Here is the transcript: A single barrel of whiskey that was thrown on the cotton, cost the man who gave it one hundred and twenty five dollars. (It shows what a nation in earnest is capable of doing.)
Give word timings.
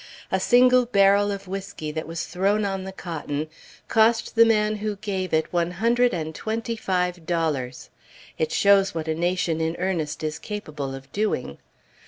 A 0.31 0.39
single 0.39 0.87
barrel 0.87 1.31
of 1.31 1.47
whiskey 1.47 1.91
that 1.91 2.07
was 2.07 2.25
thrown 2.25 2.65
on 2.65 2.85
the 2.85 2.91
cotton, 2.91 3.47
cost 3.87 4.33
the 4.35 4.45
man 4.45 4.77
who 4.77 4.95
gave 4.95 5.31
it 5.31 5.53
one 5.53 5.69
hundred 5.73 6.11
and 6.11 6.33
twenty 6.33 6.75
five 6.75 7.27
dollars. 7.27 7.91
(It 8.39 8.51
shows 8.51 8.95
what 8.95 9.07
a 9.07 9.13
nation 9.13 9.61
in 9.61 9.75
earnest 9.77 10.23
is 10.23 10.39
capable 10.39 10.95
of 10.95 11.11
doing.) 11.11 11.59